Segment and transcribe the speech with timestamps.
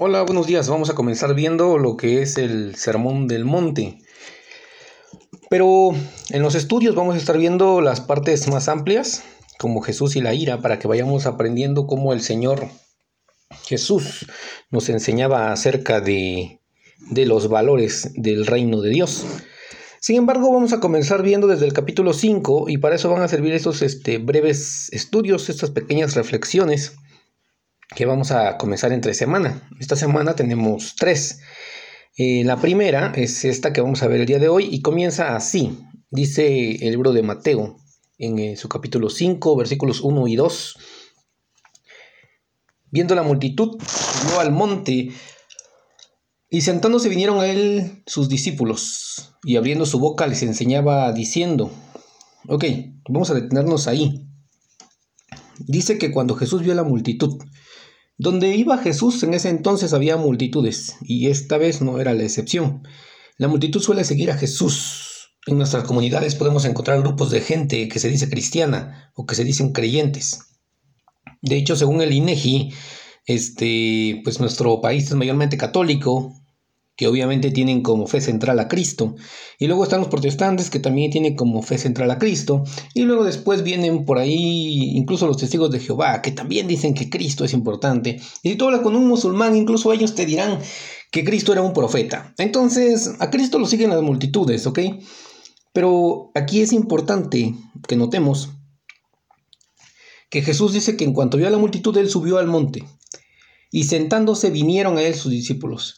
[0.00, 0.68] Hola, buenos días.
[0.68, 3.98] Vamos a comenzar viendo lo que es el Sermón del Monte.
[5.50, 5.90] Pero
[6.30, 9.24] en los estudios vamos a estar viendo las partes más amplias,
[9.58, 12.68] como Jesús y la ira, para que vayamos aprendiendo cómo el Señor
[13.64, 14.26] Jesús
[14.70, 16.60] nos enseñaba acerca de,
[17.10, 19.26] de los valores del reino de Dios.
[19.98, 23.26] Sin embargo, vamos a comenzar viendo desde el capítulo 5 y para eso van a
[23.26, 26.92] servir estos este, breves estudios, estas pequeñas reflexiones
[27.94, 29.68] que vamos a comenzar entre semana.
[29.80, 31.40] Esta semana tenemos tres.
[32.16, 35.36] Eh, la primera es esta que vamos a ver el día de hoy y comienza
[35.36, 35.78] así.
[36.10, 37.76] Dice el libro de Mateo
[38.18, 40.76] en eh, su capítulo 5, versículos 1 y 2.
[42.90, 45.10] Viendo la multitud, subió al monte
[46.50, 51.70] y sentándose vinieron a él sus discípulos y abriendo su boca les enseñaba diciendo,
[52.48, 52.64] ok,
[53.08, 54.26] vamos a detenernos ahí.
[55.58, 57.38] Dice que cuando Jesús vio a la multitud,
[58.18, 62.82] donde iba Jesús en ese entonces había multitudes, y esta vez no era la excepción.
[63.36, 65.36] La multitud suele seguir a Jesús.
[65.46, 69.44] En nuestras comunidades podemos encontrar grupos de gente que se dice cristiana o que se
[69.44, 70.40] dicen creyentes.
[71.40, 72.72] De hecho, según el INEGI,
[73.26, 76.37] este, pues nuestro país es mayormente católico,
[76.98, 79.14] que obviamente tienen como fe central a Cristo.
[79.56, 82.64] Y luego están los protestantes que también tienen como fe central a Cristo.
[82.92, 87.08] Y luego después vienen por ahí incluso los testigos de Jehová, que también dicen que
[87.08, 88.20] Cristo es importante.
[88.42, 90.58] Y si tú hablas con un musulmán, incluso ellos te dirán
[91.12, 92.34] que Cristo era un profeta.
[92.36, 94.80] Entonces, a Cristo lo siguen las multitudes, ¿ok?
[95.72, 97.54] Pero aquí es importante
[97.86, 98.48] que notemos
[100.30, 102.82] que Jesús dice que en cuanto vio a la multitud, él subió al monte.
[103.70, 105.94] Y sentándose vinieron a él sus discípulos.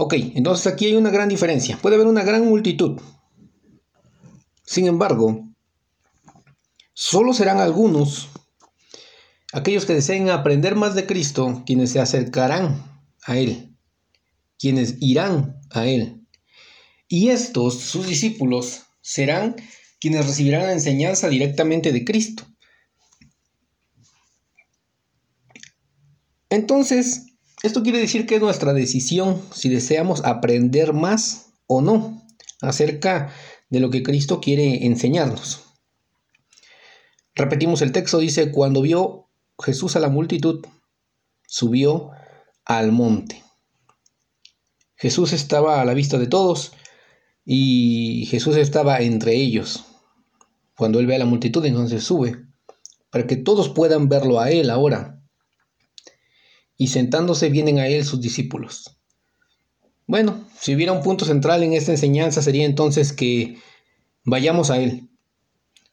[0.00, 1.76] Ok, entonces aquí hay una gran diferencia.
[1.76, 3.00] Puede haber una gran multitud.
[4.64, 5.48] Sin embargo,
[6.94, 8.28] solo serán algunos,
[9.52, 12.80] aquellos que deseen aprender más de Cristo, quienes se acercarán
[13.24, 13.76] a Él,
[14.56, 16.24] quienes irán a Él.
[17.08, 19.56] Y estos, sus discípulos, serán
[19.98, 22.44] quienes recibirán la enseñanza directamente de Cristo.
[26.50, 27.27] Entonces,
[27.62, 32.22] esto quiere decir que es nuestra decisión si deseamos aprender más o no
[32.60, 33.32] acerca
[33.68, 35.64] de lo que Cristo quiere enseñarnos.
[37.34, 39.28] Repetimos el texto, dice, cuando vio
[39.60, 40.64] Jesús a la multitud,
[41.46, 42.10] subió
[42.64, 43.42] al monte.
[44.96, 46.72] Jesús estaba a la vista de todos
[47.44, 49.84] y Jesús estaba entre ellos.
[50.76, 52.44] Cuando él ve a la multitud, entonces sube,
[53.10, 55.17] para que todos puedan verlo a él ahora
[56.78, 58.98] y sentándose vienen a él sus discípulos.
[60.06, 63.58] Bueno, si hubiera un punto central en esta enseñanza sería entonces que
[64.24, 65.10] vayamos a Él.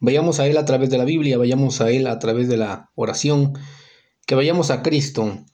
[0.00, 2.90] Vayamos a Él a través de la Biblia, vayamos a Él a través de la
[2.94, 3.54] oración,
[4.26, 5.46] que vayamos a Cristo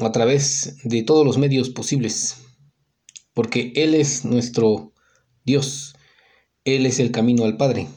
[0.00, 2.42] a través de todos los medios posibles,
[3.32, 4.92] porque Él es nuestro
[5.44, 5.94] Dios,
[6.64, 7.88] Él es el camino al Padre.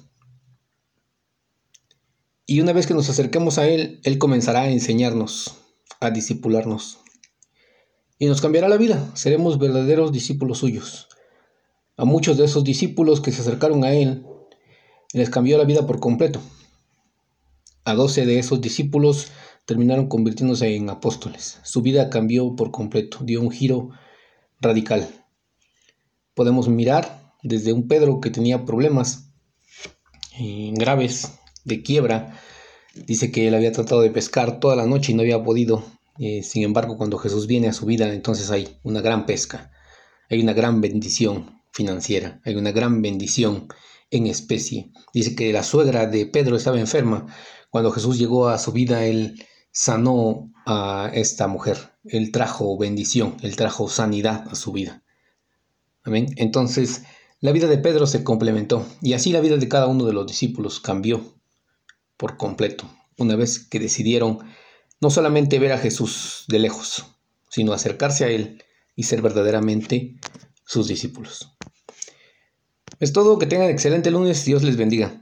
[2.46, 5.63] Y una vez que nos acerquemos a Él, Él comenzará a enseñarnos
[6.04, 7.00] a discipularnos.
[8.20, 11.08] Y nos cambiará la vida, seremos verdaderos discípulos suyos.
[11.96, 14.26] A muchos de esos discípulos que se acercaron a Él,
[15.14, 16.42] les cambió la vida por completo.
[17.86, 19.32] A doce de esos discípulos
[19.66, 21.60] terminaron convirtiéndose en apóstoles.
[21.64, 23.92] Su vida cambió por completo, dio un giro
[24.60, 25.08] radical.
[26.34, 29.30] Podemos mirar desde un Pedro que tenía problemas
[30.38, 32.40] eh, graves de quiebra,
[32.94, 35.84] Dice que él había tratado de pescar toda la noche y no había podido.
[36.20, 39.72] Eh, sin embargo, cuando Jesús viene a su vida, entonces hay una gran pesca,
[40.30, 43.68] hay una gran bendición financiera, hay una gran bendición
[44.12, 44.92] en especie.
[45.12, 47.26] Dice que la suegra de Pedro estaba enferma.
[47.72, 51.78] Cuando Jesús llegó a su vida, él sanó a esta mujer.
[52.06, 55.04] Él trajo bendición, él trajo sanidad a su vida.
[56.04, 56.28] Amén.
[56.36, 57.04] Entonces,
[57.40, 60.28] la vida de Pedro se complementó y así la vida de cada uno de los
[60.28, 61.34] discípulos cambió
[62.24, 64.40] por completo, una vez que decidieron
[65.02, 67.04] no solamente ver a Jesús de lejos,
[67.50, 68.64] sino acercarse a Él
[68.96, 70.16] y ser verdaderamente
[70.64, 71.52] sus discípulos.
[73.02, 75.22] Es todo, que tengan excelente lunes, Dios les bendiga.